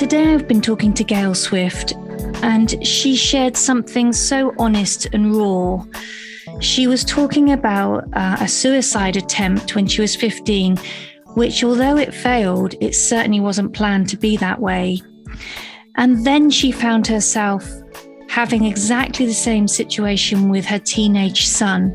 [0.00, 1.92] Today I've been talking to Gail Swift,
[2.42, 5.84] and she shared something so honest and raw.
[6.58, 10.78] She was talking about uh, a suicide attempt when she was 15,
[11.34, 15.02] which, although it failed, it certainly wasn't planned to be that way.
[15.96, 17.70] And then she found herself
[18.26, 21.94] having exactly the same situation with her teenage son.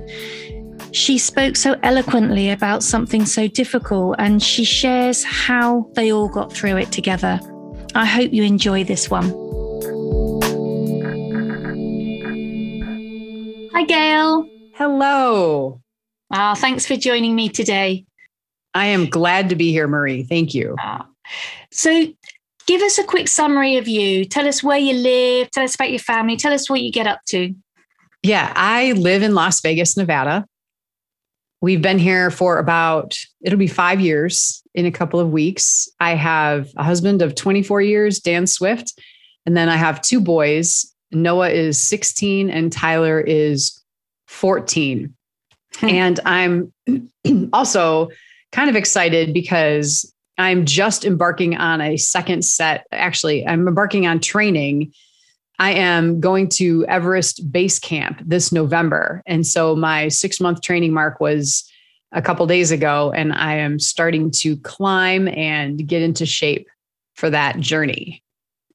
[0.91, 6.53] She spoke so eloquently about something so difficult, and she shares how they all got
[6.53, 7.39] through it together.
[7.95, 9.29] I hope you enjoy this one.
[13.73, 14.49] Hi, Gail.
[14.73, 15.81] Hello.
[16.33, 18.05] Oh, thanks for joining me today.
[18.73, 20.23] I am glad to be here, Marie.
[20.23, 20.75] Thank you.
[20.83, 21.05] Oh.
[21.71, 22.07] So,
[22.67, 24.25] give us a quick summary of you.
[24.25, 27.07] Tell us where you live, tell us about your family, tell us what you get
[27.07, 27.55] up to.
[28.23, 30.45] Yeah, I live in Las Vegas, Nevada.
[31.61, 35.89] We've been here for about, it'll be five years in a couple of weeks.
[35.99, 38.93] I have a husband of 24 years, Dan Swift.
[39.45, 40.91] And then I have two boys.
[41.11, 43.81] Noah is 16 and Tyler is
[44.27, 45.13] 14.
[45.77, 45.87] Hmm.
[45.87, 46.73] And I'm
[47.53, 48.09] also
[48.51, 52.85] kind of excited because I'm just embarking on a second set.
[52.91, 54.91] Actually, I'm embarking on training.
[55.59, 59.23] I am going to Everest Base Camp this November.
[59.25, 61.69] And so my six month training mark was
[62.11, 66.67] a couple days ago, and I am starting to climb and get into shape
[67.15, 68.23] for that journey.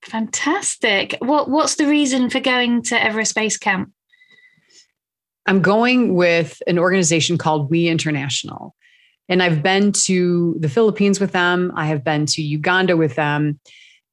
[0.02, 1.16] Fantastic.
[1.20, 3.92] What, what's the reason for going to Everest Base Camp?
[5.46, 8.74] I'm going with an organization called We International.
[9.28, 11.72] And I've been to the Philippines with them.
[11.76, 13.60] I have been to Uganda with them.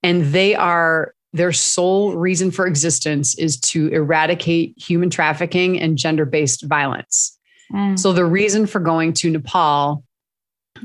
[0.03, 6.25] And they are, their sole reason for existence is to eradicate human trafficking and gender
[6.25, 7.37] based violence.
[7.73, 7.97] Mm.
[7.97, 10.03] So the reason for going to Nepal,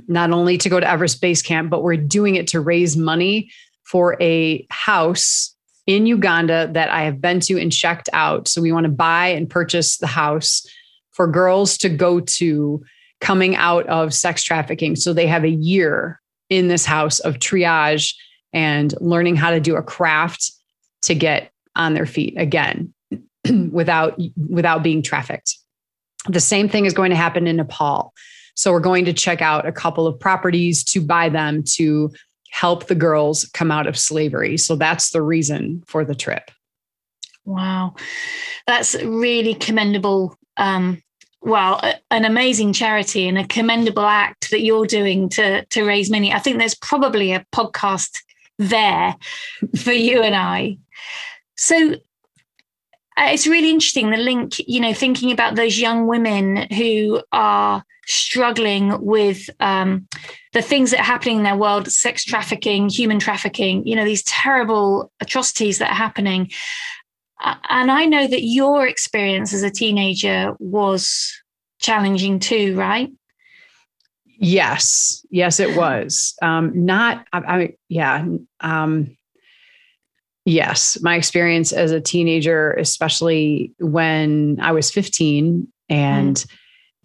[0.08, 3.50] not only to go to Everest Base Camp, but we're doing it to raise money
[3.84, 5.54] for a house
[5.86, 8.48] in Uganda that I have been to and checked out.
[8.48, 10.64] So we want to buy and purchase the house
[11.10, 12.82] for girls to go to
[13.20, 14.96] coming out of sex trafficking.
[14.96, 18.14] So they have a year in this house of triage
[18.52, 20.52] and learning how to do a craft
[21.02, 22.92] to get on their feet again
[23.70, 24.18] without
[24.48, 25.56] without being trafficked.
[26.28, 28.12] The same thing is going to happen in Nepal.
[28.54, 32.12] So we're going to check out a couple of properties to buy them to
[32.50, 34.58] help the girls come out of slavery.
[34.58, 36.50] So that's the reason for the trip.
[37.44, 37.94] Wow.
[38.66, 41.02] That's really commendable um,
[41.42, 41.80] well,
[42.10, 46.32] an amazing charity and a commendable act that you're doing to to raise money.
[46.32, 48.20] I think there's probably a podcast
[48.58, 49.16] there
[49.78, 50.78] for you and I.
[51.56, 51.94] So
[53.16, 57.84] uh, it's really interesting the link, you know, thinking about those young women who are
[58.06, 60.08] struggling with um,
[60.54, 64.24] the things that are happening in their world sex trafficking, human trafficking, you know, these
[64.24, 66.50] terrible atrocities that are happening
[67.42, 71.32] and I know that your experience as a teenager was
[71.80, 73.10] challenging too, right?
[74.42, 76.34] Yes, yes, it was.
[76.42, 78.26] Um, not, I, I yeah,
[78.60, 79.16] um,
[80.44, 80.98] yes.
[81.00, 86.46] My experience as a teenager, especially when I was 15, and mm.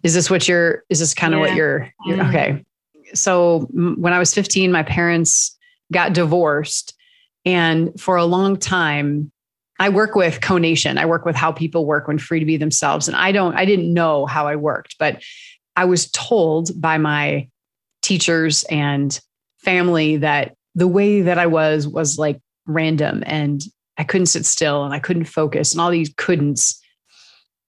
[0.02, 0.82] is this what you're?
[0.90, 1.46] Is this kind of yeah.
[1.46, 2.28] what you're, you're mm.
[2.28, 2.64] okay?
[3.14, 5.56] So when I was 15, my parents
[5.92, 6.92] got divorced,
[7.44, 9.30] and for a long time,
[9.78, 10.98] I work with conation.
[10.98, 13.06] I work with how people work when free to be themselves.
[13.06, 15.22] And I don't, I didn't know how I worked, but
[15.78, 17.48] I was told by my
[18.02, 19.16] teachers and
[19.58, 23.62] family that the way that I was was like random and
[23.96, 26.74] I couldn't sit still and I couldn't focus and all these couldn'ts.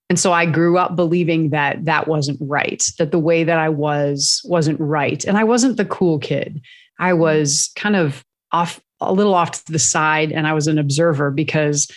[0.09, 3.69] And so I grew up believing that that wasn't right, that the way that I
[3.69, 5.25] was wasn't right.
[5.25, 6.61] And I wasn't the cool kid.
[6.99, 10.81] I was kind of off a little off to the side and I was an
[10.81, 11.89] observer because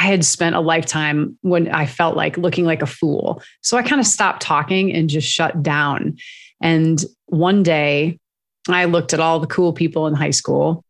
[0.00, 3.42] I had spent a lifetime when I felt like looking like a fool.
[3.60, 6.16] So I kind of stopped talking and just shut down.
[6.62, 8.18] And one day
[8.66, 10.82] I looked at all the cool people in high school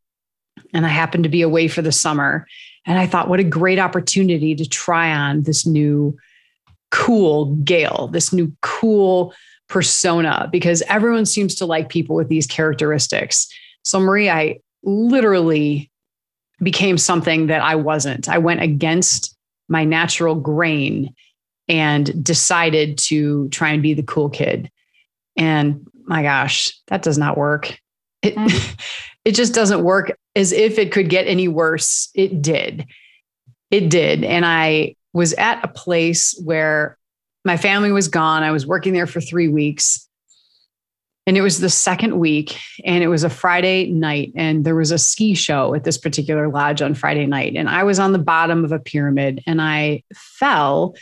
[0.72, 2.46] and I happened to be away for the summer.
[2.86, 6.16] And I thought, what a great opportunity to try on this new
[6.92, 9.34] cool Gail, this new cool
[9.68, 13.48] persona, because everyone seems to like people with these characteristics.
[13.82, 15.89] So, Marie, I literally
[16.62, 18.28] became something that I wasn't.
[18.28, 19.36] I went against
[19.68, 21.14] my natural grain
[21.68, 24.70] and decided to try and be the cool kid.
[25.36, 27.78] And my gosh, that does not work.
[28.22, 28.76] It, mm.
[29.24, 32.10] it just doesn't work as if it could get any worse.
[32.14, 32.86] It did.
[33.70, 34.24] It did.
[34.24, 36.98] And I was at a place where
[37.44, 38.42] my family was gone.
[38.42, 40.08] I was working there for three weeks.
[41.30, 44.90] And it was the second week, and it was a Friday night, and there was
[44.90, 47.54] a ski show at this particular lodge on Friday night.
[47.54, 50.96] And I was on the bottom of a pyramid and I fell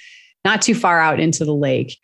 [0.44, 1.96] not too far out into the lake.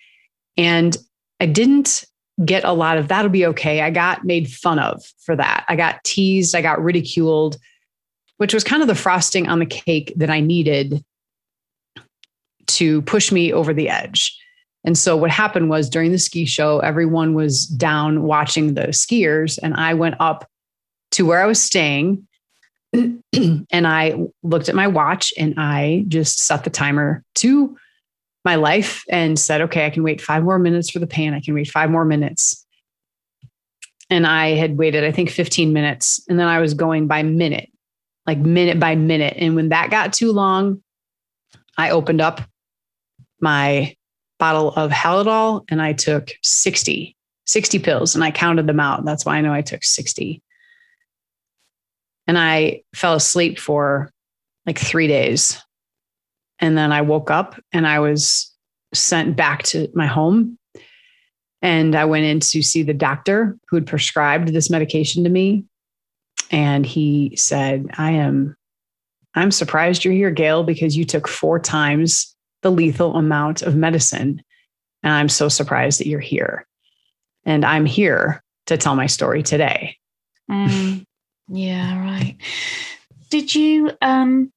[0.56, 0.97] And
[1.38, 2.06] I didn't
[2.43, 3.82] get a lot of that'll be okay.
[3.82, 5.67] I got made fun of for that.
[5.69, 7.59] I got teased, I got ridiculed,
[8.38, 11.05] which was kind of the frosting on the cake that I needed
[12.69, 14.35] to push me over the edge.
[14.85, 19.59] And so what happened was during the ski show, everyone was down watching the skiers,
[19.63, 20.47] and I went up
[21.13, 22.27] to where I was staying.
[22.93, 27.77] and I looked at my watch and I just set the timer to
[28.45, 31.35] my life and said, okay, I can wait five more minutes for the pain.
[31.35, 32.65] I can wait five more minutes.
[34.11, 36.25] And I had waited, I think, 15 minutes.
[36.29, 37.71] And then I was going by minute,
[38.27, 39.35] like minute by minute.
[39.39, 40.83] And when that got too long,
[41.77, 42.43] I opened up
[43.41, 43.97] my
[44.44, 49.02] bottle of Haldol and I took 60, 60 pills and I counted them out.
[49.06, 50.43] That's why I know I took 60.
[52.26, 54.11] And I fell asleep for
[54.67, 55.58] like three days.
[56.58, 58.55] And then I woke up and I was
[58.93, 60.58] sent back to my home.
[61.62, 65.64] And I went in to see the doctor who had prescribed this medication to me.
[66.50, 68.58] And he said, I am,
[69.35, 72.34] I'm surprised you're here, Gail, because you took four times
[72.65, 74.43] the lethal amount of medicine.
[75.03, 76.67] And I'm so surprised that you're here.
[77.45, 79.99] And I'm here to tell my story today.
[80.51, 81.05] Mm,
[81.49, 82.37] yeah, right.
[83.29, 84.51] Did you, um,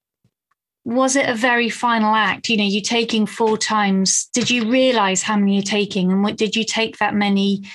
[0.85, 2.47] was it a very final act?
[2.47, 4.29] You know, you taking four times.
[4.33, 6.09] Did you realize how many you're taking?
[6.09, 7.65] And what did you take that many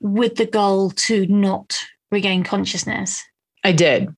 [0.00, 1.74] with the goal to not
[2.12, 3.24] regain consciousness?
[3.64, 4.14] I did.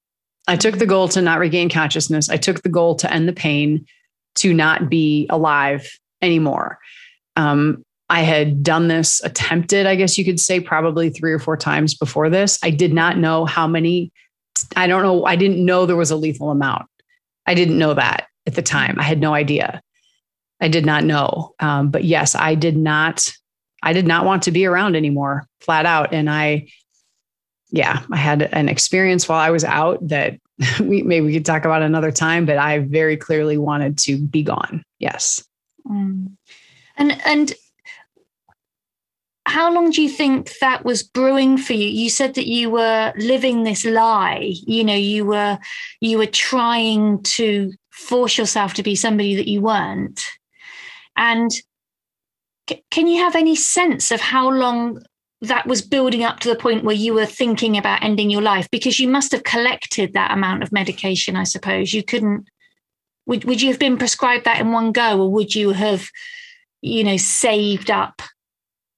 [0.48, 2.28] I took the goal to not regain consciousness.
[2.28, 3.86] I took the goal to end the pain
[4.36, 5.90] to not be alive
[6.22, 6.78] anymore.
[7.36, 11.56] Um, I had done this, attempted, I guess you could say, probably three or four
[11.56, 12.58] times before this.
[12.62, 14.12] I did not know how many,
[14.76, 16.86] I don't know, I didn't know there was a lethal amount.
[17.46, 18.96] I didn't know that at the time.
[18.98, 19.82] I had no idea.
[20.60, 21.54] I did not know.
[21.58, 23.32] Um, but yes, I did not,
[23.82, 26.14] I did not want to be around anymore, flat out.
[26.14, 26.68] And I,
[27.70, 30.38] yeah, I had an experience while I was out that
[30.80, 34.42] we maybe we could talk about another time, but I very clearly wanted to be
[34.42, 34.82] gone.
[34.98, 35.44] Yes.
[35.86, 36.36] Mm.
[36.96, 37.54] And and
[39.46, 43.12] how long do you think that was brewing for you you said that you were
[43.16, 45.56] living this lie you know you were
[46.00, 50.20] you were trying to force yourself to be somebody that you weren't
[51.16, 51.52] and
[52.68, 55.00] c- can you have any sense of how long
[55.42, 58.68] that was building up to the point where you were thinking about ending your life
[58.70, 61.92] because you must have collected that amount of medication i suppose.
[61.92, 62.48] You couldn't
[63.26, 66.08] would, would you have been prescribed that in one go or would you have
[66.80, 68.22] you know saved up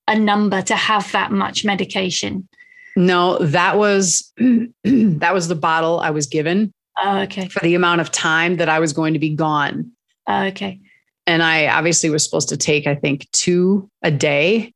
[0.06, 2.48] a number to have that much medication?
[2.94, 4.32] No that was
[4.84, 7.48] that was the bottle i was given oh, okay.
[7.48, 9.90] for the amount of time that i was going to be gone.
[10.28, 10.80] Oh, okay.
[11.26, 14.72] And i obviously was supposed to take i think two a day.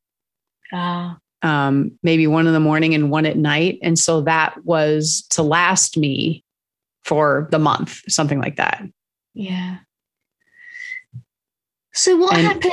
[0.73, 3.79] Oh um, maybe one in the morning and one at night.
[3.83, 6.45] And so that was to last me
[7.05, 8.83] for the month, something like that.
[9.35, 9.79] Yeah.
[11.93, 12.73] So what and, happened?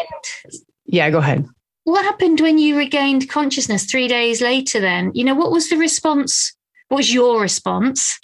[0.86, 1.45] Yeah, go ahead.
[1.83, 5.12] What happened when you regained consciousness three days later then?
[5.13, 6.56] You know, what was the response?
[6.89, 8.20] What was your response?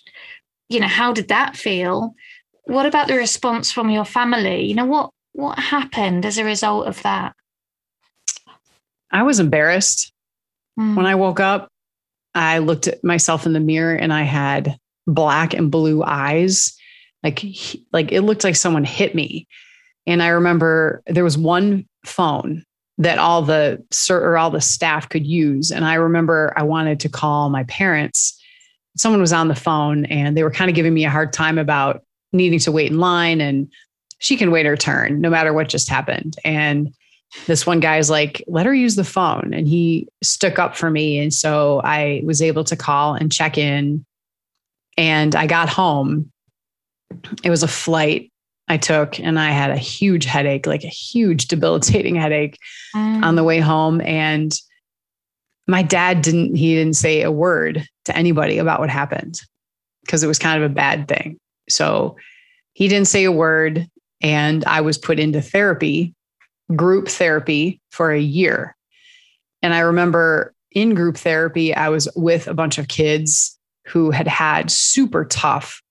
[0.69, 2.13] You know, how did that feel?
[2.65, 4.65] What about the response from your family?
[4.65, 7.35] You know, what what happened as a result of that?
[9.11, 10.11] I was embarrassed.
[10.79, 10.95] Mm.
[10.95, 11.69] When I woke up,
[12.33, 14.77] I looked at myself in the mirror and I had
[15.07, 16.75] black and blue eyes.
[17.23, 17.43] Like,
[17.91, 19.47] like it looked like someone hit me.
[20.05, 22.63] And I remember there was one phone
[22.97, 25.71] that all the or all the staff could use.
[25.71, 28.39] And I remember I wanted to call my parents.
[28.97, 31.57] Someone was on the phone and they were kind of giving me a hard time
[31.57, 33.67] about needing to wait in line and
[34.19, 36.35] she can wait her turn no matter what just happened.
[36.45, 36.93] And
[37.47, 39.53] this one guy's like, let her use the phone.
[39.53, 41.19] And he stuck up for me.
[41.19, 44.05] And so I was able to call and check in.
[44.97, 46.31] And I got home.
[47.43, 48.31] It was a flight
[48.67, 52.57] I took, and I had a huge headache, like a huge debilitating headache
[52.95, 53.23] mm.
[53.23, 54.01] on the way home.
[54.01, 54.53] And
[55.67, 59.39] my dad didn't, he didn't say a word to anybody about what happened
[60.01, 61.37] because it was kind of a bad thing.
[61.69, 62.15] So
[62.73, 63.87] he didn't say a word.
[64.21, 66.15] And I was put into therapy
[66.73, 68.75] group therapy for a year.
[69.61, 73.57] And I remember in group therapy, I was with a bunch of kids
[73.87, 75.81] who had had super tough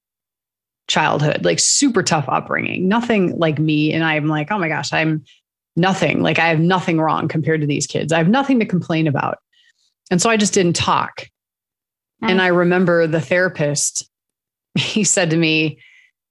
[0.89, 3.93] childhood, like super tough upbringing, nothing like me.
[3.93, 5.25] And I'm like, oh my gosh, I'm
[5.77, 6.23] nothing.
[6.23, 8.13] Like I have nothing wrong compared to these kids.
[8.13, 9.39] I have nothing to complain about.
[10.11, 11.29] and so I just didn't talk.
[12.23, 12.31] Mm.
[12.31, 14.09] And I remember the therapist,
[14.75, 15.79] he said to me,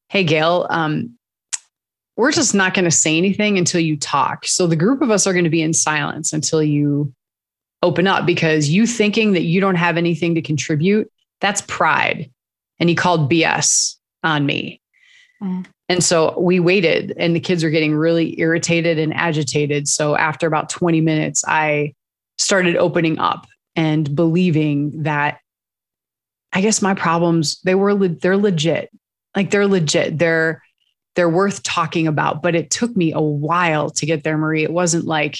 [0.10, 1.18] Hey, Gail, um,
[2.16, 4.46] we're just not going to say anything until you talk.
[4.46, 7.14] So the group of us are going to be in silence until you
[7.82, 12.32] open up because you thinking that you don't have anything to contribute, that's pride.
[12.80, 14.80] And he called BS on me.
[15.42, 15.66] Mm.
[15.90, 19.88] And so we waited, and the kids are getting really irritated and agitated.
[19.88, 21.94] So after about 20 minutes, I
[22.38, 25.40] started opening up and believing that
[26.54, 28.90] I guess my problems, they were, they're legit.
[29.36, 30.20] Like they're legit.
[30.20, 30.64] They're,
[31.16, 32.42] they're worth talking about.
[32.42, 34.64] But it took me a while to get there, Marie.
[34.64, 35.38] It wasn't like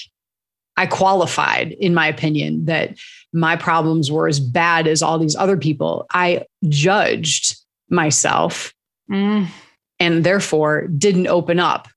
[0.76, 2.96] I qualified, in my opinion, that
[3.32, 6.06] my problems were as bad as all these other people.
[6.10, 7.56] I judged
[7.88, 8.72] myself
[9.10, 9.46] mm.
[10.00, 11.88] and therefore didn't open up.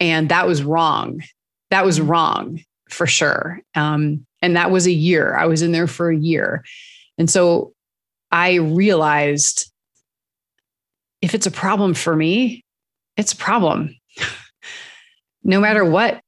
[0.00, 1.22] And that was wrong.
[1.70, 2.60] That was wrong
[2.90, 3.60] for sure.
[3.74, 5.36] Um, and that was a year.
[5.36, 6.64] I was in there for a year.
[7.16, 7.72] And so
[8.30, 9.71] I realized
[11.22, 12.64] if it's a problem for me,
[13.16, 13.96] it's a problem.
[15.44, 16.20] no matter what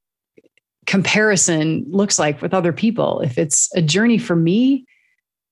[0.85, 3.19] comparison looks like with other people.
[3.21, 4.85] If it's a journey for me,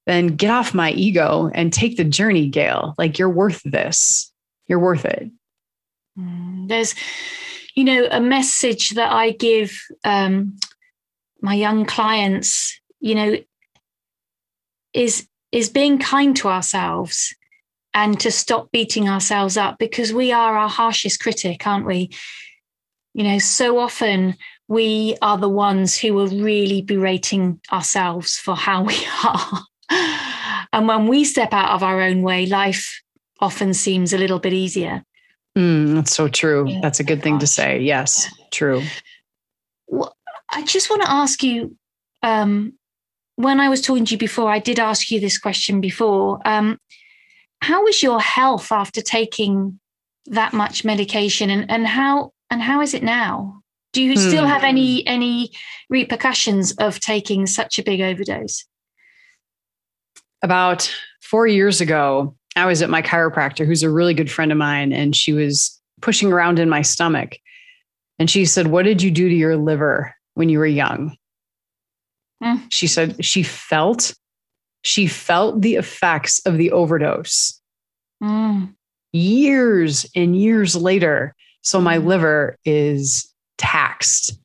[0.06, 2.94] then get off my ego and take the journey, Gail.
[2.98, 4.32] Like you're worth this.
[4.68, 5.32] You're worth it.
[6.18, 6.94] Mm, there's,
[7.76, 10.58] you know, a message that I give um,
[11.42, 13.38] my young clients, you know,
[14.94, 17.36] is is being kind to ourselves
[17.94, 22.10] and to stop beating ourselves up because we are our harshest critic, aren't we?
[23.14, 24.36] You know, so often
[24.68, 29.62] we are the ones who are really berating ourselves for how we are.
[30.74, 33.02] and when we step out of our own way, life
[33.40, 35.04] often seems a little bit easier.
[35.58, 36.68] Mm, that's so true.
[36.68, 37.80] Yeah, that's a good thing to say.
[37.80, 38.46] Yes, yeah.
[38.52, 38.84] true.
[39.88, 40.16] Well,
[40.52, 41.76] I just want to ask you
[42.24, 42.74] um,
[43.36, 46.40] when I was talking to you before, I did ask you this question before.
[46.46, 46.80] Um,
[47.64, 49.80] how was your health after taking
[50.26, 53.62] that much medication and, and how and how is it now?
[53.94, 55.08] Do you still have any hmm.
[55.08, 55.52] any
[55.90, 58.66] repercussions of taking such a big overdose?
[60.42, 64.58] About four years ago, I was at my chiropractor, who's a really good friend of
[64.58, 67.38] mine, and she was pushing around in my stomach.
[68.20, 71.16] And she said, What did you do to your liver when you were young?
[72.44, 72.66] Mm.
[72.70, 74.14] She said she felt,
[74.84, 77.60] she felt the effects of the overdose
[78.22, 78.72] mm.
[79.12, 81.34] years and years later.
[81.62, 82.06] So my mm.
[82.06, 84.38] liver is taxed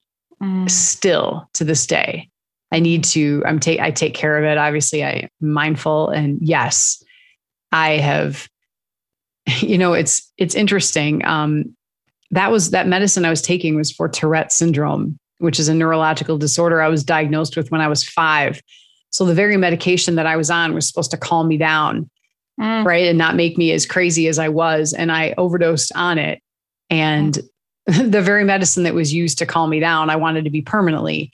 [0.42, 0.70] mm.
[0.70, 2.30] still to this day.
[2.70, 4.58] I need to, I'm take, I take care of it.
[4.58, 6.10] Obviously, I'm mindful.
[6.10, 7.02] And yes,
[7.72, 8.48] I have,
[9.60, 11.24] you know, it's, it's interesting.
[11.24, 11.74] Um,
[12.30, 16.36] that was that medicine I was taking was for Tourette syndrome, which is a neurological
[16.36, 18.60] disorder I was diagnosed with when I was five.
[19.10, 22.08] So the very medication that I was on was supposed to calm me down,
[22.60, 22.84] mm.
[22.84, 23.06] right?
[23.06, 24.92] And not make me as crazy as I was.
[24.92, 26.40] And I overdosed on it.
[26.90, 28.10] And mm.
[28.10, 31.32] the very medicine that was used to calm me down, I wanted to be permanently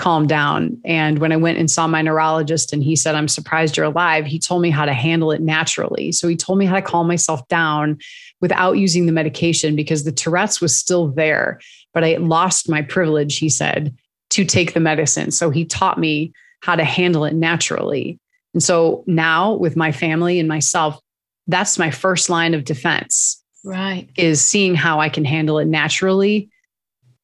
[0.00, 0.80] calmed down.
[0.82, 4.24] And when I went and saw my neurologist and he said, I'm surprised you're alive,
[4.24, 6.10] he told me how to handle it naturally.
[6.10, 7.98] So he told me how to calm myself down
[8.40, 11.60] without using the medication because the Tourette's was still there,
[11.92, 13.94] but I lost my privilege, he said,
[14.30, 15.30] to take the medicine.
[15.32, 18.18] So he taught me how to handle it naturally.
[18.54, 21.00] And so now with my family and myself,
[21.46, 24.08] that's my first line of defense right.
[24.16, 26.48] is seeing how i can handle it naturally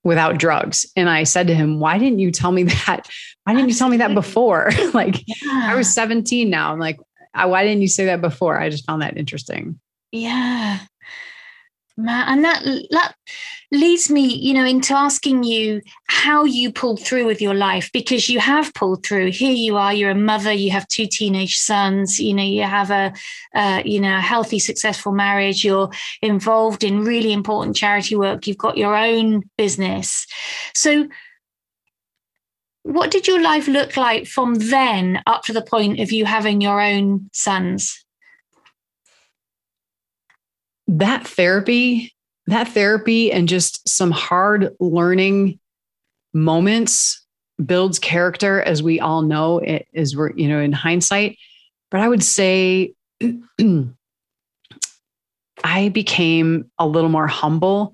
[0.05, 0.87] without drugs.
[0.97, 3.09] And i said to him why didn't you tell me that?
[3.45, 4.71] Why didn't you tell me that before?
[4.93, 5.69] Like yeah.
[5.71, 6.73] i was 17 now.
[6.73, 6.99] I'm like
[7.35, 8.59] why didn't you say that before?
[8.59, 9.79] I just found that interesting.
[10.11, 10.79] Yeah
[11.99, 13.15] Man, and that that
[13.73, 18.29] leads me, you know, into asking you how you pulled through with your life because
[18.29, 19.31] you have pulled through.
[19.31, 22.91] Here you are, you're a mother, you have two teenage sons, you know, you have
[22.91, 23.15] a,
[23.55, 25.65] uh, you know, a healthy, successful marriage.
[25.65, 28.47] You're involved in really important charity work.
[28.47, 30.27] You've got your own business.
[30.75, 31.09] So,
[32.83, 36.61] what did your life look like from then up to the point of you having
[36.61, 38.06] your own sons?
[40.89, 42.15] That therapy,
[42.47, 45.59] that therapy and just some hard learning
[46.33, 47.25] moments
[47.65, 51.39] builds character as we all know it is we're you know in hindsight.
[51.91, 52.93] But i would say
[55.65, 57.93] i became a little more humble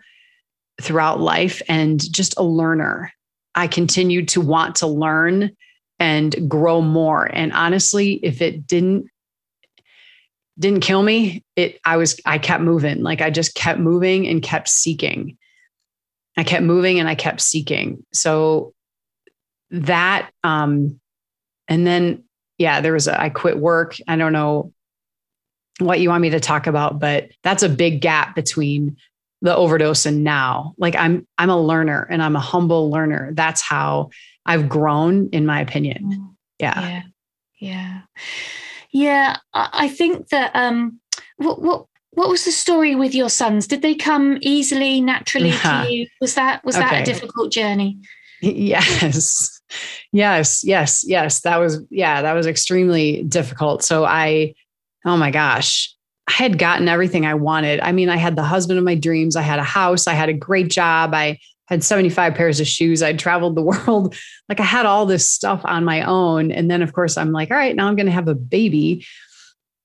[0.81, 3.13] throughout life and just a learner.
[3.55, 5.53] I continued to want to learn
[6.01, 7.27] and grow more.
[7.33, 9.07] And honestly if it didn't
[10.63, 14.43] didn't kill me it i was i kept moving like i just kept moving and
[14.43, 15.37] kept seeking
[16.39, 18.73] i kept moving and i kept seeking so
[19.71, 20.99] that um
[21.69, 22.25] And then,
[22.59, 23.97] yeah, there was a, I quit work.
[24.07, 24.73] I don't know
[25.79, 28.97] what you want me to talk about, but that's a big gap between
[29.41, 30.75] the overdose and now.
[30.77, 33.33] Like I'm, I'm a learner and I'm a humble learner.
[33.35, 34.11] That's how
[34.45, 36.05] I've grown, in my opinion.
[36.05, 36.35] Mm.
[36.59, 36.81] Yeah.
[36.81, 37.03] Yeah.
[37.59, 38.01] Yeah.
[38.93, 39.39] Yeah.
[39.55, 41.01] I think that um
[41.37, 43.67] what what what was the story with your sons?
[43.67, 46.07] Did they come easily, naturally to you?
[46.21, 47.99] Was that was that a difficult journey?
[48.43, 49.61] Yes.
[50.13, 50.63] Yes.
[50.63, 51.05] Yes.
[51.07, 51.41] Yes.
[51.41, 53.83] That was, yeah, that was extremely difficult.
[53.83, 54.55] So I,
[55.07, 55.95] oh my gosh,
[56.29, 57.81] I had gotten everything I wanted.
[57.81, 59.37] I mean, I had the husband of my dreams.
[59.37, 60.07] I had a house.
[60.07, 61.15] I had a great job.
[61.15, 61.39] I
[61.73, 63.03] had 75 pairs of shoes.
[63.03, 64.15] I'd traveled the world.
[64.49, 66.53] Like I had all this stuff on my own.
[66.53, 69.07] And then, of course, I'm like, all right, now I'm going to have a baby.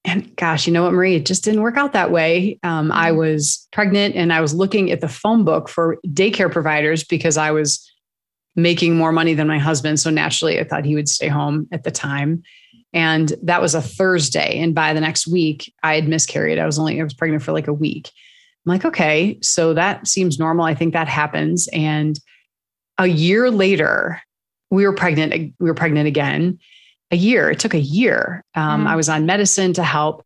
[0.03, 1.15] And gosh, you know what, Marie?
[1.15, 2.59] It just didn't work out that way.
[2.61, 7.05] Um, I was pregnant and I was looking at the phone book for daycare providers
[7.05, 7.89] because I was
[8.55, 9.99] making more money than my husband.
[9.99, 12.43] So naturally, I thought he would stay home at the time.
[12.91, 14.59] And that was a Thursday.
[14.59, 16.59] And by the next week, I had miscarried.
[16.59, 18.11] I was only, I was pregnant for like a week.
[18.67, 20.65] I'm like, okay, so that seems normal.
[20.65, 21.69] I think that happens.
[21.71, 22.19] And
[22.97, 24.21] a year later,
[24.69, 25.53] we were pregnant.
[25.57, 26.59] We were pregnant again.
[27.11, 27.49] A year.
[27.49, 28.43] It took a year.
[28.55, 28.87] Um, Mhm.
[28.87, 30.25] I was on medicine to help.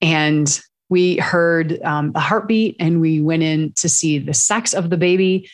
[0.00, 4.88] And we heard um, the heartbeat and we went in to see the sex of
[4.88, 5.50] the baby.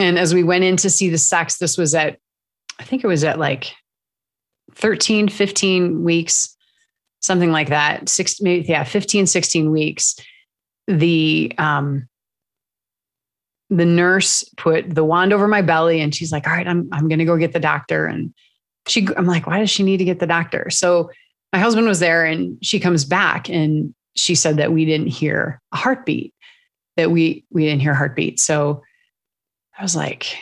[0.00, 2.18] And as we went in to see the sex, this was at,
[2.80, 3.72] I think it was at like
[4.74, 6.56] 13, 15 weeks,
[7.20, 8.08] something like that.
[8.08, 10.16] Six, maybe, yeah, 15, 16 weeks.
[10.86, 12.08] The, um,
[13.70, 17.08] the nurse put the wand over my belly and she's like, all right, I'm, I'm
[17.08, 18.06] to go get the doctor.
[18.06, 18.32] And
[18.86, 20.70] she, I'm like, why does she need to get the doctor?
[20.70, 21.10] So
[21.52, 25.60] my husband was there and she comes back and she said that we didn't hear
[25.72, 26.32] a heartbeat,
[26.96, 28.38] that we, we didn't hear heartbeat.
[28.38, 28.82] So
[29.76, 30.36] I was like,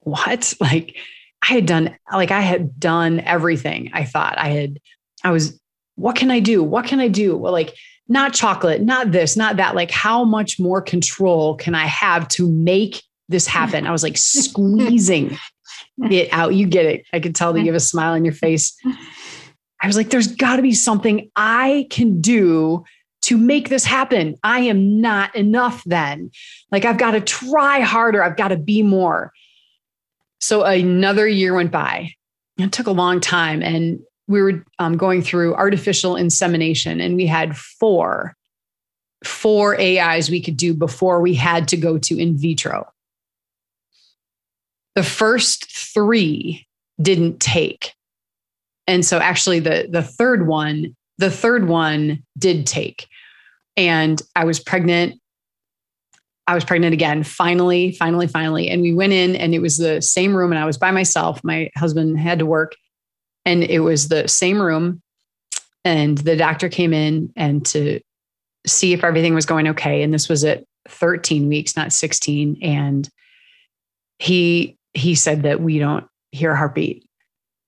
[0.00, 0.52] what?
[0.60, 0.96] Like
[1.42, 3.90] I had done, like I had done everything.
[3.92, 4.80] I thought I had,
[5.22, 5.58] I was,
[5.94, 6.62] what can I do?
[6.62, 7.36] What can I do?
[7.36, 7.74] Well, like
[8.08, 9.74] not chocolate, not this, not that.
[9.74, 13.86] Like how much more control can I have to make this happen?
[13.86, 15.38] I was like squeezing
[16.10, 16.54] it out.
[16.54, 17.06] You get it.
[17.12, 18.76] I could tell that you have a smile on your face.
[19.80, 22.84] I was like, there's got to be something I can do
[23.22, 24.36] to make this happen.
[24.42, 26.30] I am not enough then.
[26.70, 28.22] Like, I've got to try harder.
[28.22, 29.32] I've got to be more.
[30.40, 32.12] So another year went by.
[32.58, 33.62] It took a long time.
[33.62, 38.34] And we were um, going through artificial insemination, and we had four,
[39.22, 42.86] four AIs we could do before we had to go to in vitro.
[44.94, 46.66] The first three
[47.00, 47.92] didn't take.
[48.86, 53.08] And so actually the the third one, the third one did take.
[53.76, 55.20] And I was pregnant.
[56.46, 58.68] I was pregnant again, finally, finally, finally.
[58.68, 61.42] And we went in and it was the same room and I was by myself.
[61.42, 62.74] My husband had to work
[63.44, 65.02] and it was the same room.
[65.84, 68.00] And the doctor came in and to
[68.66, 70.02] see if everything was going okay.
[70.02, 73.08] And this was at 13 weeks not 16 and
[74.18, 77.06] he he said that we don't hear a heartbeat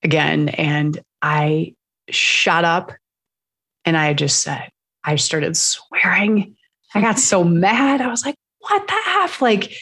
[0.02, 0.50] again.
[0.50, 1.74] And i
[2.10, 2.92] shot up
[3.84, 4.68] and i just said
[5.04, 6.56] i started swearing.
[6.94, 8.00] I got so mad.
[8.00, 9.40] I was like what the f?
[9.40, 9.72] Like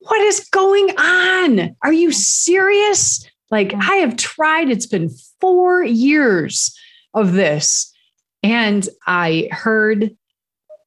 [0.00, 1.76] what is going on?
[1.82, 6.76] Are you serious like i have tried it's been 4 years
[7.12, 7.92] of this
[8.42, 10.16] and i heard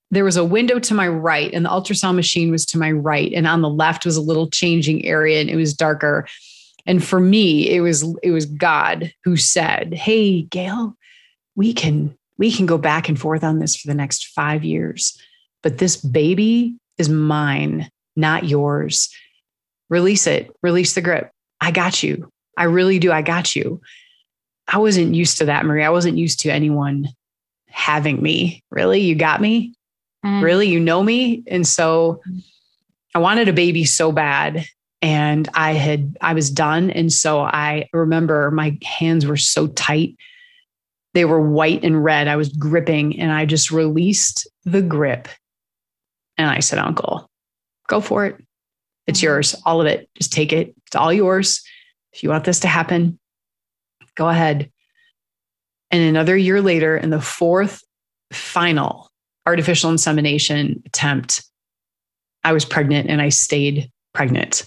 [0.10, 3.34] there was a window to my right and the ultrasound machine was to my right
[3.34, 6.26] and on the left was a little changing area and it was darker.
[6.86, 10.96] And for me it was it was god who said hey gail
[11.56, 15.22] we can we can go back and forth on this for the next 5 years
[15.63, 19.10] but this baby is mine not yours.
[19.89, 20.50] Release it.
[20.63, 21.32] Release the grip.
[21.62, 23.12] I got you i really do.
[23.12, 23.80] I got you.
[24.67, 27.08] I wasn't used to that marie i wasn't used to anyone
[27.70, 28.63] having me.
[28.72, 29.02] Really?
[29.02, 29.74] You got me?
[30.26, 30.41] Mm.
[30.41, 30.67] really?
[30.67, 31.43] You know me?
[31.48, 32.22] And so
[33.15, 34.65] i wanted a baby so bad
[35.02, 36.89] and i had i was done.
[36.91, 40.15] And so i remember my hands were so tight.
[41.13, 42.28] They were white and red.
[42.28, 45.28] I was gripping and i just released the grip.
[46.38, 47.30] And i said uncle
[47.88, 48.36] go for it.
[49.08, 49.24] It's Mhm.
[49.24, 49.56] yours.
[49.65, 50.10] All of it.
[50.17, 50.76] Just take it.
[50.88, 51.62] It's all yours
[52.17, 53.17] if you want this to happen
[54.15, 54.69] go ahead
[55.91, 57.82] and another year later in the fourth
[58.32, 59.10] final
[59.45, 61.43] artificial insemination attempt,
[62.43, 64.65] I was pregnant and I stayed pregnant.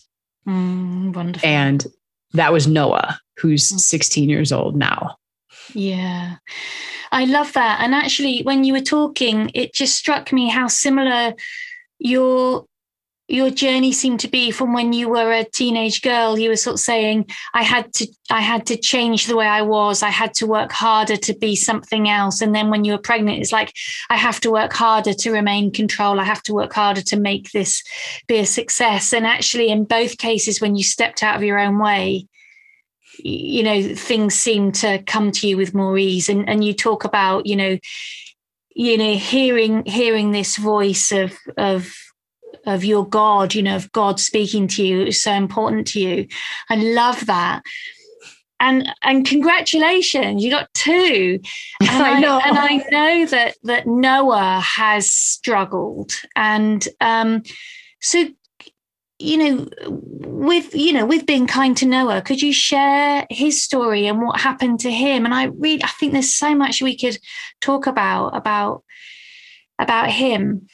[0.49, 1.47] Mm, wonderful.
[1.47, 1.87] And
[2.33, 3.81] that was Noah, who's Mm.
[3.81, 5.17] 16 years old now.
[5.75, 6.37] Yeah.
[7.13, 7.81] I love that.
[7.83, 11.35] And actually, when you were talking, it just struck me how similar
[11.99, 12.65] your
[13.31, 16.39] your journey seemed to be from when you were a teenage girl.
[16.39, 19.63] You were sort of saying i had to i had to change the way i
[19.63, 20.03] was.
[20.03, 22.41] I had to work harder to be something else.
[22.41, 23.73] And then when you were pregnant it's like
[24.11, 26.19] i have to work harder to remain control.
[26.19, 27.83] I have to work harder to make this
[28.27, 29.13] be a success.
[29.13, 32.27] And actually in both cases when you stepped out of your own way
[33.23, 36.29] you know things seem to come to you with more ease.
[36.29, 37.79] And and you talk about you know
[38.75, 41.93] you know hearing hearing this voice of of
[42.67, 46.27] of your God, you know, of God speaking to you is so important to you.
[46.69, 47.63] I love that.
[48.61, 51.41] And and congratulations, you got two.
[51.81, 52.41] And I, know.
[52.45, 56.13] and I know that that Noah has struggled.
[56.37, 57.43] And um,
[58.01, 58.27] so
[59.21, 64.07] you know, with you know, with being kind to Noah, could you share his story
[64.07, 65.25] and what happened to him?
[65.27, 67.19] And I really, I think there's so much we could
[67.61, 68.83] talk about about
[69.79, 70.69] about him.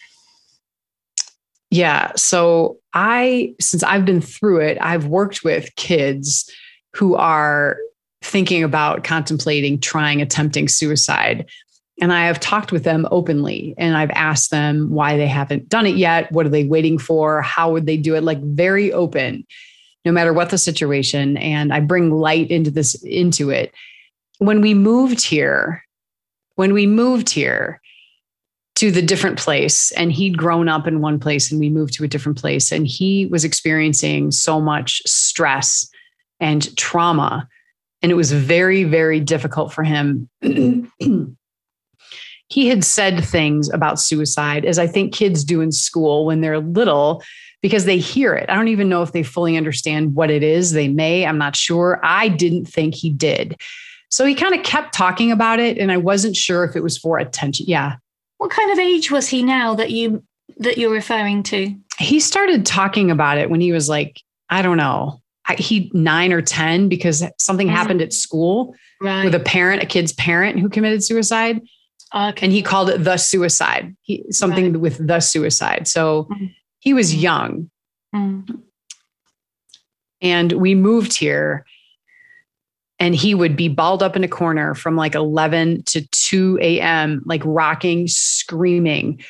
[1.76, 2.12] Yeah.
[2.16, 6.50] So I, since I've been through it, I've worked with kids
[6.94, 7.76] who are
[8.22, 11.46] thinking about contemplating, trying, attempting suicide.
[12.00, 15.84] And I have talked with them openly and I've asked them why they haven't done
[15.84, 16.32] it yet.
[16.32, 17.42] What are they waiting for?
[17.42, 18.24] How would they do it?
[18.24, 19.46] Like very open,
[20.06, 21.36] no matter what the situation.
[21.36, 23.74] And I bring light into this, into it.
[24.38, 25.84] When we moved here,
[26.54, 27.82] when we moved here,
[28.76, 32.04] to the different place and he'd grown up in one place and we moved to
[32.04, 35.88] a different place and he was experiencing so much stress
[36.40, 37.48] and trauma
[38.02, 40.28] and it was very very difficult for him.
[42.48, 46.60] He had said things about suicide as i think kids do in school when they're
[46.60, 47.24] little
[47.60, 48.48] because they hear it.
[48.48, 50.70] I don't even know if they fully understand what it is.
[50.70, 51.98] They may i'm not sure.
[52.04, 53.56] I didn't think he did.
[54.10, 56.96] So he kind of kept talking about it and i wasn't sure if it was
[56.96, 57.96] for attention yeah
[58.38, 60.22] what kind of age was he now that you
[60.58, 61.74] that you're referring to?
[61.98, 64.20] He started talking about it when he was like,
[64.50, 65.20] I don't know,
[65.54, 67.76] he nine or 10 because something mm-hmm.
[67.76, 69.24] happened at school right.
[69.24, 71.60] with a parent, a kid's parent who committed suicide.
[72.14, 72.46] Okay.
[72.46, 74.80] And he called it the suicide, he, something right.
[74.80, 75.88] with the suicide.
[75.88, 76.46] So mm-hmm.
[76.78, 77.20] he was mm-hmm.
[77.20, 77.70] young.
[78.14, 78.54] Mm-hmm.
[80.22, 81.66] And we moved here
[82.98, 87.22] and he would be balled up in a corner from like 11 to 2 a.m.,
[87.26, 89.22] like rocking, screaming,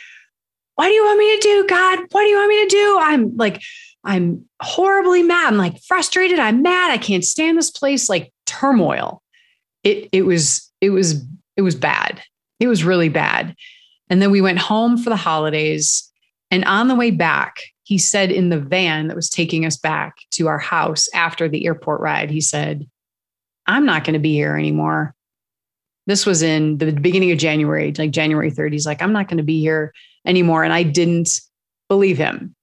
[0.76, 1.98] What do you want me to do, God?
[2.10, 2.98] What do you want me to do?
[3.00, 3.62] I'm like,
[4.04, 5.48] I'm horribly mad.
[5.48, 6.38] I'm like frustrated.
[6.38, 6.92] I'm mad.
[6.92, 8.08] I can't stand this place.
[8.08, 9.22] Like turmoil.
[9.82, 11.24] It it was it was
[11.56, 12.22] it was bad.
[12.60, 13.54] It was really bad.
[14.08, 16.10] And then we went home for the holidays.
[16.50, 20.16] And on the way back, he said in the van that was taking us back
[20.32, 22.86] to our house after the airport ride, he said,
[23.66, 25.14] I'm not going to be here anymore.
[26.06, 28.76] This was in the beginning of January, like January 30.
[28.76, 29.92] He's like, I'm not going to be here
[30.24, 30.62] anymore.
[30.62, 31.40] And I didn't
[31.88, 32.54] believe him.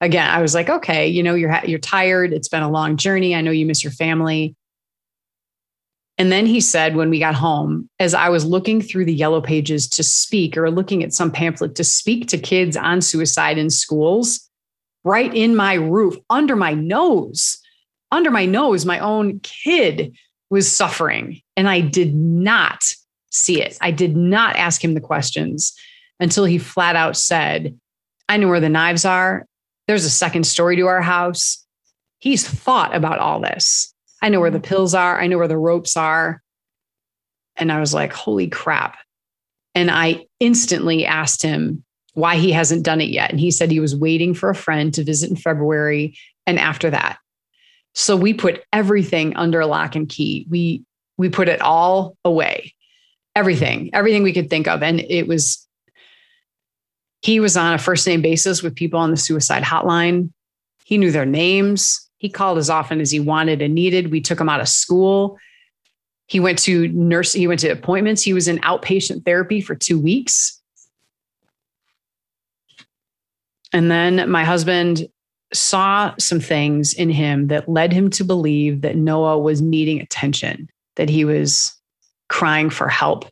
[0.00, 2.32] Again, I was like, okay, you know, you're you're tired.
[2.32, 3.34] It's been a long journey.
[3.34, 4.56] I know you miss your family.
[6.18, 9.40] And then he said, when we got home, as I was looking through the yellow
[9.40, 13.70] pages to speak or looking at some pamphlet to speak to kids on suicide in
[13.70, 14.48] schools,
[15.04, 17.61] right in my roof, under my nose,
[18.12, 20.16] under my nose, my own kid
[20.50, 21.40] was suffering.
[21.56, 22.94] And I did not
[23.30, 23.76] see it.
[23.80, 25.72] I did not ask him the questions
[26.20, 27.76] until he flat out said,
[28.28, 29.46] I know where the knives are.
[29.88, 31.64] There's a second story to our house.
[32.18, 33.92] He's thought about all this.
[34.20, 34.64] I know where the mm.
[34.64, 35.20] pills are.
[35.20, 36.40] I know where the ropes are.
[37.56, 38.98] And I was like, holy crap.
[39.74, 41.82] And I instantly asked him
[42.14, 43.30] why he hasn't done it yet.
[43.30, 46.16] And he said he was waiting for a friend to visit in February.
[46.46, 47.18] And after that,
[47.94, 50.46] so we put everything under lock and key.
[50.48, 50.82] We
[51.18, 52.74] we put it all away.
[53.34, 54.82] Everything, everything we could think of.
[54.82, 55.66] And it was
[57.22, 60.30] he was on a first name basis with people on the suicide hotline.
[60.84, 62.08] He knew their names.
[62.18, 64.10] He called as often as he wanted and needed.
[64.10, 65.38] We took him out of school.
[66.26, 68.22] He went to nurse, he went to appointments.
[68.22, 70.60] He was in outpatient therapy for two weeks.
[73.72, 75.08] And then my husband
[75.52, 80.68] saw some things in him that led him to believe that Noah was needing attention,
[80.96, 81.74] that he was
[82.28, 83.26] crying for help,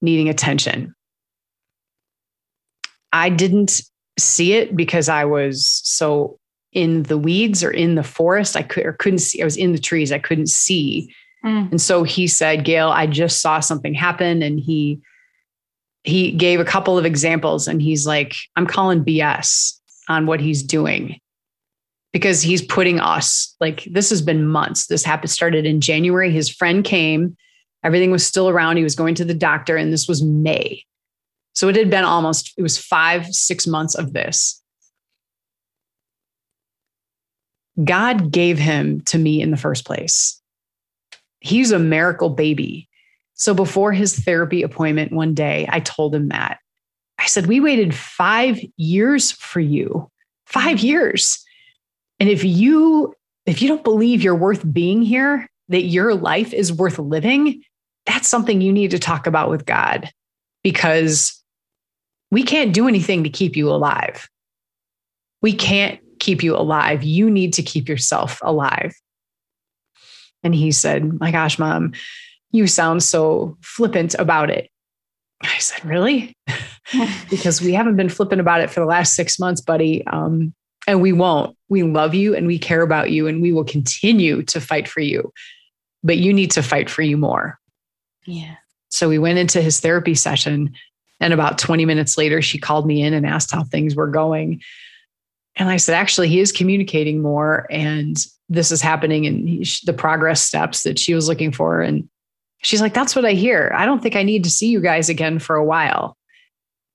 [0.00, 0.94] needing attention.
[3.12, 3.82] I didn't
[4.18, 6.38] see it because I was so
[6.72, 8.56] in the weeds or in the forest.
[8.56, 9.40] I could or couldn't see.
[9.40, 10.12] I was in the trees.
[10.12, 11.12] I couldn't see.
[11.44, 11.70] Mm.
[11.70, 14.42] And so he said, Gail, I just saw something happen.
[14.42, 15.00] And he
[16.04, 19.72] he gave a couple of examples and he's like, I'm calling BS
[20.08, 21.18] on what he's doing
[22.12, 24.86] because he's putting us like this has been months.
[24.86, 26.30] This happened started in January.
[26.30, 27.36] His friend came,
[27.84, 28.76] everything was still around.
[28.76, 30.84] He was going to the doctor, and this was May.
[31.54, 34.62] So it had been almost, it was five, six months of this.
[37.82, 40.40] God gave him to me in the first place.
[41.40, 42.88] He's a miracle baby.
[43.34, 46.58] So before his therapy appointment one day, I told him that.
[47.18, 50.10] I said, We waited five years for you,
[50.46, 51.44] five years.
[52.20, 53.14] And if you
[53.46, 57.62] if you don't believe you're worth being here, that your life is worth living,
[58.04, 60.10] that's something you need to talk about with God
[60.62, 61.42] because
[62.30, 64.28] we can't do anything to keep you alive.
[65.40, 67.02] We can't keep you alive.
[67.02, 68.94] You need to keep yourself alive.
[70.42, 71.92] And he said, My gosh, mom,
[72.50, 74.70] you sound so flippant about it.
[75.42, 76.36] I said, Really?
[77.30, 80.06] because we haven't been flippant about it for the last six months, buddy.
[80.06, 80.54] Um,
[80.88, 81.54] and we won't.
[81.68, 85.00] We love you and we care about you and we will continue to fight for
[85.00, 85.32] you.
[86.02, 87.58] But you need to fight for you more.
[88.24, 88.54] Yeah.
[88.88, 90.74] So we went into his therapy session.
[91.20, 94.62] And about 20 minutes later, she called me in and asked how things were going.
[95.56, 97.66] And I said, actually, he is communicating more.
[97.68, 98.16] And
[98.48, 101.82] this is happening in the progress steps that she was looking for.
[101.82, 102.08] And
[102.62, 103.72] she's like, that's what I hear.
[103.76, 106.16] I don't think I need to see you guys again for a while.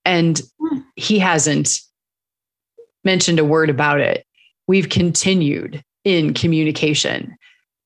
[0.03, 0.79] And hmm.
[0.95, 1.79] he hasn't
[3.03, 4.25] mentioned a word about it.
[4.67, 7.35] We've continued in communication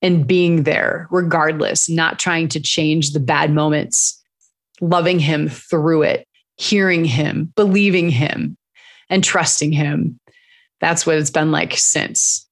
[0.02, 4.22] and being there regardless, not trying to change the bad moments,
[4.82, 6.28] loving him through it,
[6.58, 8.58] hearing him, believing him,
[9.10, 10.20] and trusting him.
[10.82, 12.48] That's what it's been like since.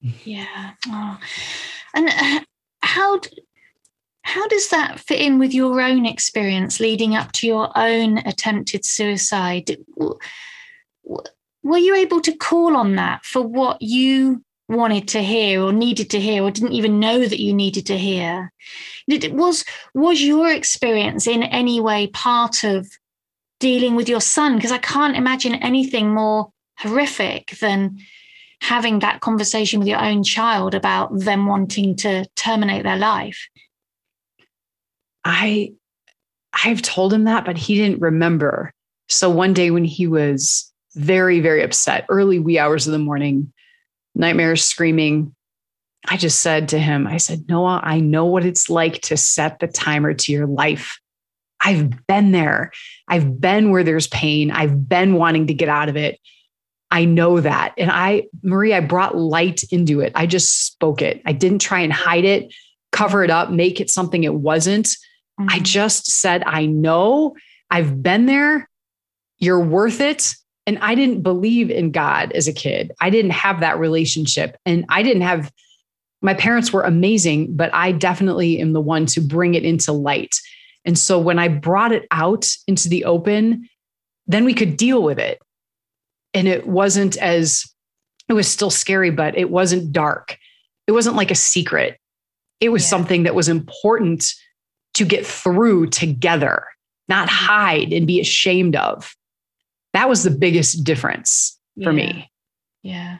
[0.00, 0.72] Yeah.
[0.88, 1.18] Oh.
[1.94, 2.40] And uh,
[2.82, 3.20] how
[4.22, 8.84] how does that fit in with your own experience leading up to your own attempted
[8.84, 9.76] suicide?
[11.66, 16.10] Were you able to call on that for what you wanted to hear or needed
[16.10, 18.52] to hear or didn't even know that you needed to hear?
[19.08, 22.86] Did, was was your experience in any way part of
[23.58, 24.54] dealing with your son?
[24.54, 27.98] Because I can't imagine anything more horrific than
[28.60, 33.48] having that conversation with your own child about them wanting to terminate their life.
[35.24, 35.72] I
[36.64, 38.72] I've told him that, but he didn't remember.
[39.08, 43.52] So one day when he was very, very upset, early wee hours of the morning,
[44.14, 45.34] nightmares, screaming,
[46.08, 49.58] I just said to him, I said, Noah, I know what it's like to set
[49.58, 50.98] the timer to your life.
[51.60, 52.72] I've been there.
[53.08, 54.50] I've been where there's pain.
[54.50, 56.20] I've been wanting to get out of it.
[56.90, 57.74] I know that.
[57.76, 60.12] And I, Marie, I brought light into it.
[60.14, 61.20] I just spoke it.
[61.26, 62.54] I didn't try and hide it,
[62.92, 64.86] cover it up, make it something it wasn't.
[64.86, 65.46] Mm-hmm.
[65.50, 67.34] I just said, I know
[67.70, 68.68] I've been there.
[69.38, 70.34] You're worth it.
[70.66, 72.92] And I didn't believe in God as a kid.
[73.00, 74.56] I didn't have that relationship.
[74.66, 75.52] And I didn't have,
[76.22, 80.34] my parents were amazing, but I definitely am the one to bring it into light.
[80.84, 83.68] And so when I brought it out into the open,
[84.26, 85.38] then we could deal with it.
[86.34, 87.64] And it wasn't as,
[88.28, 90.36] it was still scary, but it wasn't dark.
[90.88, 91.98] It wasn't like a secret.
[92.60, 92.88] It was yeah.
[92.88, 94.32] something that was important
[94.94, 96.64] to get through together,
[97.08, 97.46] not mm-hmm.
[97.46, 99.14] hide and be ashamed of.
[99.96, 102.04] That was the biggest difference for yeah.
[102.06, 102.30] me.
[102.82, 103.16] Yeah.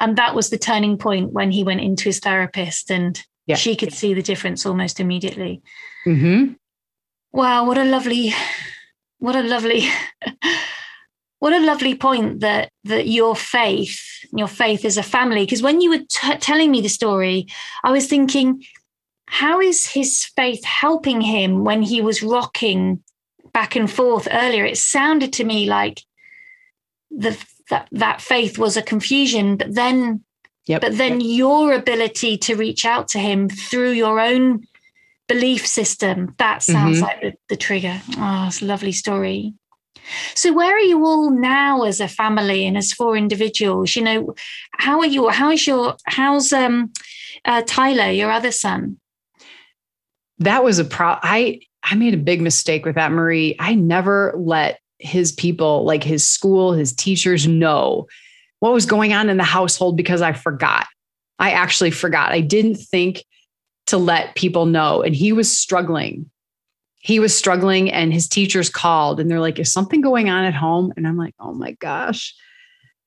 [0.00, 3.56] And that was the turning point when he went into his therapist and yeah.
[3.56, 5.62] she could see the difference almost immediately.
[6.06, 6.52] Mm-hmm.
[7.32, 8.34] Wow, what a lovely,
[9.16, 9.88] what a lovely,
[11.38, 13.98] what a lovely point that that your faith,
[14.30, 15.46] your faith as a family.
[15.46, 17.46] Because when you were t- telling me the story,
[17.82, 18.62] I was thinking,
[19.24, 23.02] how is his faith helping him when he was rocking
[23.52, 24.64] back and forth earlier?
[24.64, 26.02] It sounded to me like
[27.10, 27.36] the
[27.70, 30.24] that that faith was a confusion, but then
[30.66, 30.80] yep.
[30.80, 31.38] but then yep.
[31.38, 34.66] your ability to reach out to him through your own
[35.26, 37.04] belief system, that sounds mm-hmm.
[37.04, 38.00] like the, the trigger.
[38.16, 39.52] Oh, it's a lovely story.
[40.34, 43.94] So where are you all now as a family and as four individuals?
[43.94, 44.34] You know,
[44.72, 45.28] how are you?
[45.28, 46.92] How is your how's um
[47.44, 48.98] uh, Tyler, your other son?
[50.38, 53.56] that was a pro I I made a big mistake with that, Marie.
[53.58, 58.06] I never let his people, like his school, his teachers know
[58.60, 60.86] what was going on in the household because I forgot.
[61.38, 62.32] I actually forgot.
[62.32, 63.24] I didn't think
[63.86, 65.02] to let people know.
[65.02, 66.30] And he was struggling.
[67.00, 70.54] He was struggling, and his teachers called and they're like, Is something going on at
[70.54, 70.92] home?
[70.96, 72.34] And I'm like, Oh my gosh.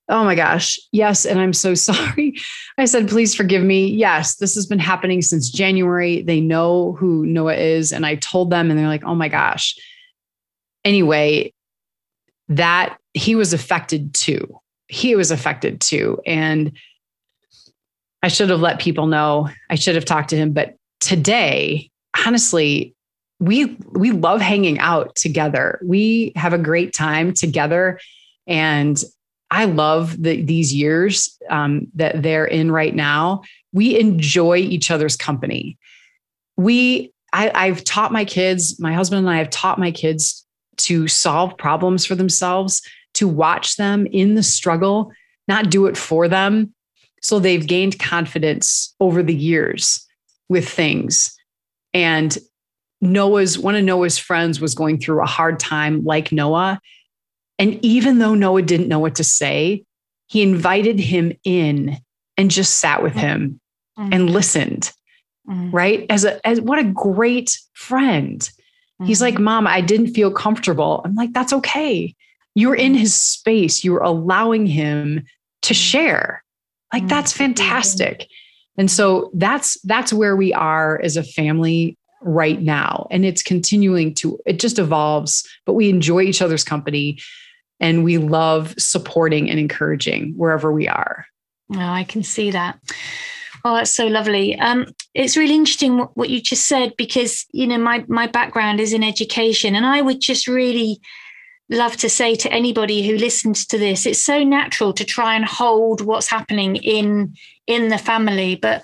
[0.09, 0.79] Oh my gosh.
[0.91, 1.25] Yes.
[1.25, 2.35] And I'm so sorry.
[2.77, 3.87] I said, please forgive me.
[3.87, 6.21] Yes, this has been happening since January.
[6.21, 7.91] They know who Noah is.
[7.91, 9.75] And I told them, and they're like, oh my gosh.
[10.83, 11.53] Anyway,
[12.49, 14.59] that he was affected too.
[14.87, 16.19] He was affected too.
[16.25, 16.73] And
[18.23, 19.49] I should have let people know.
[19.69, 20.51] I should have talked to him.
[20.51, 21.89] But today,
[22.25, 22.93] honestly,
[23.39, 25.79] we we love hanging out together.
[25.83, 27.99] We have a great time together.
[28.47, 29.01] And
[29.51, 33.43] I love the, these years um, that they're in right now.
[33.73, 35.77] We enjoy each other's company.
[36.57, 40.45] We, I, I've taught my kids, my husband and I have taught my kids
[40.77, 42.81] to solve problems for themselves,
[43.15, 45.11] to watch them in the struggle,
[45.47, 46.73] not do it for them.
[47.21, 50.05] So they've gained confidence over the years
[50.49, 51.35] with things.
[51.93, 52.37] And
[53.01, 56.79] Noah's one of Noah's friends was going through a hard time like Noah.
[57.59, 59.83] And even though Noah didn't know what to say,
[60.27, 61.97] he invited him in
[62.37, 63.59] and just sat with him
[63.97, 64.13] mm-hmm.
[64.13, 64.91] and listened.
[65.49, 65.71] Mm-hmm.
[65.71, 66.05] Right?
[66.09, 68.39] As a as what a great friend.
[68.39, 69.05] Mm-hmm.
[69.05, 72.15] He's like, "Mom, I didn't feel comfortable." I'm like, "That's okay.
[72.55, 73.83] You're in his space.
[73.83, 75.25] You're allowing him
[75.63, 76.43] to share."
[76.93, 78.27] Like that's fantastic.
[78.77, 83.07] And so that's that's where we are as a family right now.
[83.11, 87.19] And it's continuing to, it just evolves, but we enjoy each other's company
[87.79, 91.25] and we love supporting and encouraging wherever we are.
[91.73, 92.79] Oh, I can see that.
[93.63, 94.57] Oh, that's so lovely.
[94.59, 98.79] Um, it's really interesting what, what you just said because you know my my background
[98.79, 100.99] is in education, and I would just really
[101.69, 105.45] love to say to anybody who listens to this, it's so natural to try and
[105.45, 107.35] hold what's happening in
[107.67, 108.83] in the family, but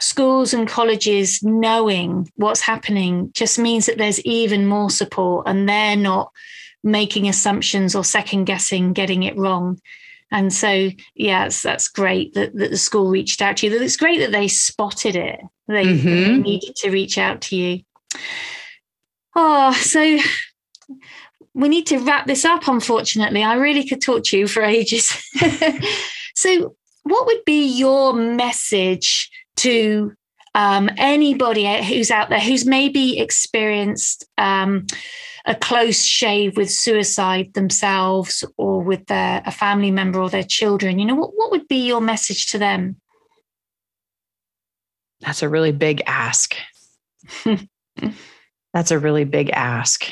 [0.00, 5.96] schools and colleges knowing what's happening just means that there's even more support and they're
[5.96, 6.32] not
[6.82, 9.80] making assumptions or second guessing getting it wrong.
[10.30, 13.80] And so yes that's great that, that the school reached out to you.
[13.80, 15.40] It's great that they spotted it.
[15.68, 16.04] They, mm-hmm.
[16.04, 17.80] they needed to reach out to you.
[19.34, 20.18] Oh so
[21.54, 23.42] we need to wrap this up unfortunately.
[23.42, 25.10] I really could talk to you for ages.
[26.36, 30.12] So what would be your message to
[30.54, 34.86] um, anybody who's out there who's maybe experienced um,
[35.44, 40.98] a close shave with suicide themselves or with their a family member or their children
[40.98, 42.96] you know what, what would be your message to them?
[45.20, 46.54] That's a really big ask.
[48.72, 50.06] That's a really big ask.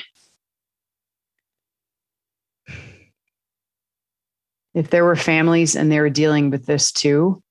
[4.73, 7.44] If there were families and they were dealing with this too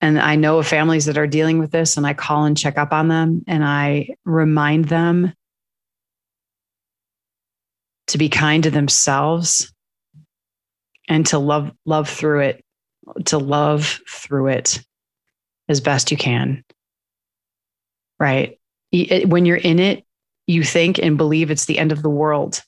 [0.00, 2.78] and I know of families that are dealing with this, and I call and check
[2.78, 5.32] up on them and I remind them
[8.08, 9.72] to be kind to themselves
[11.08, 12.64] and to love love through it,
[13.26, 14.82] to love through it
[15.68, 16.64] as best you can.
[18.20, 18.58] Right?
[18.92, 20.04] When you're in it,
[20.46, 22.62] you think and believe it's the end of the world.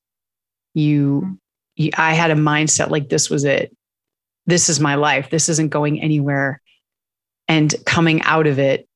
[0.75, 1.39] You,
[1.77, 3.75] you I had a mindset like this was it.
[4.47, 5.31] This is my life.
[5.31, 6.60] This isn't going anywhere
[7.51, 8.89] and coming out of it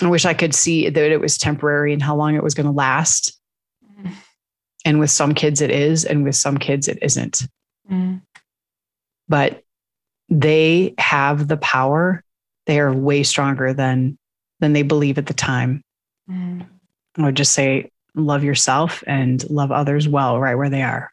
[0.00, 2.64] i wish i could see that it was temporary and how long it was going
[2.64, 3.38] to last
[4.00, 4.12] mm.
[4.86, 7.42] and with some kids it is and with some kids it isn't
[7.90, 8.22] mm.
[9.28, 9.62] but
[10.28, 12.22] they have the power
[12.66, 14.16] they are way stronger than
[14.60, 15.82] than they believe at the time
[16.30, 16.64] mm.
[17.18, 21.12] i would just say love yourself and love others well right where they are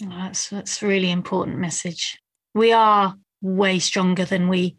[0.00, 2.18] that's that's a really important message
[2.54, 4.76] we are way stronger than we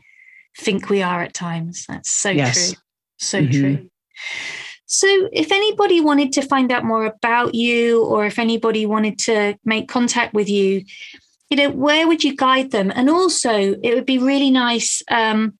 [0.57, 1.85] think we are at times.
[1.87, 2.71] That's so yes.
[2.71, 2.81] true.
[3.17, 3.59] So mm-hmm.
[3.59, 3.89] true.
[4.85, 9.57] So, if anybody wanted to find out more about you, or if anybody wanted to
[9.63, 10.83] make contact with you,
[11.49, 12.91] you know, where would you guide them?
[12.93, 15.01] And also, it would be really nice.
[15.09, 15.57] Um,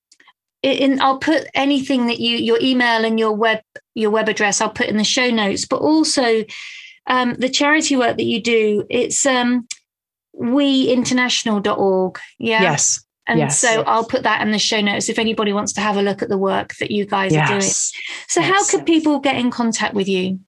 [0.64, 3.62] in, I'll put anything that you, your email and your web,
[3.96, 5.66] your web address, I'll put in the show notes.
[5.66, 6.44] But also,
[7.08, 9.66] um, the charity work that you do, it's um,
[10.40, 12.20] weinternational.org.
[12.40, 12.62] Yeah.
[12.62, 13.04] Yes.
[13.28, 13.60] And yes.
[13.60, 16.22] so I'll put that in the show notes if anybody wants to have a look
[16.22, 17.50] at the work that you guys yes.
[17.50, 17.72] are doing.
[18.28, 20.40] So, how could people get in contact with you?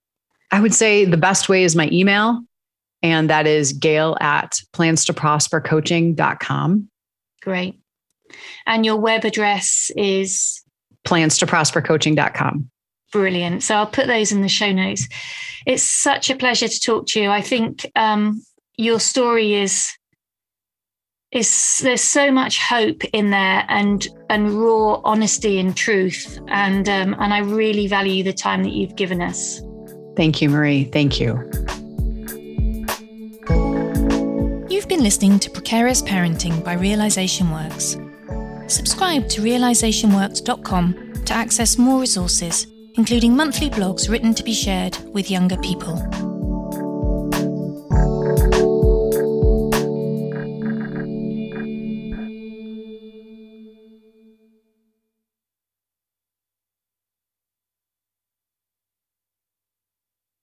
[0.51, 2.41] I would say the best way is my email,
[3.01, 6.89] and that is gail at plans to prosper coaching.com.
[7.41, 7.79] Great.
[8.65, 10.61] And your web address is
[11.05, 12.69] plans to prosper coaching.com.
[13.11, 13.61] Brilliant.
[13.61, 15.07] So I'll put those in the show notes.
[15.67, 17.29] It's such a pleasure to talk to you.
[17.29, 18.41] I think um,
[18.77, 19.91] your story is
[21.31, 27.15] is there's so much hope in there and and raw honesty and truth and um,
[27.19, 29.61] and I really value the time that you've given us.
[30.15, 30.85] Thank you, Marie.
[30.85, 31.33] Thank you.
[34.69, 37.97] You've been listening to Precarious Parenting by Realization Works.
[38.67, 45.31] Subscribe to realizationworks.com to access more resources, including monthly blogs written to be shared with
[45.31, 46.32] younger people.